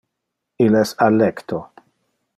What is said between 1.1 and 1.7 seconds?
lecto.